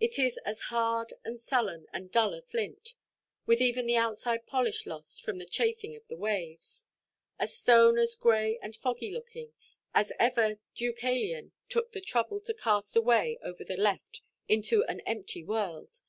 It 0.00 0.18
is 0.18 0.38
as 0.38 0.60
hard, 0.74 1.14
and 1.22 1.38
sullen, 1.40 1.86
and 1.92 2.10
dull 2.10 2.34
a 2.34 2.42
flint 2.42 2.96
(with 3.46 3.60
even 3.60 3.86
the 3.86 3.94
outside 3.96 4.44
polish 4.44 4.86
lost 4.86 5.22
from 5.22 5.38
the 5.38 5.46
chafing 5.46 5.94
of 5.94 6.04
the 6.08 6.16
waves)—a 6.16 7.46
stone 7.46 7.96
as 7.96 8.16
grey 8.16 8.58
and 8.60 8.74
foggy–looking;—as 8.74 10.10
ever 10.18 10.58
Deucalion 10.74 11.52
took 11.68 11.92
the 11.92 12.00
trouble 12.00 12.40
to 12.40 12.54
cast 12.54 12.96
away 12.96 13.38
over 13.40 13.62
the 13.62 13.76
left 13.76 14.22
into 14.48 14.82
an 14.86 14.98
empty 15.02 15.44
world. 15.44 16.00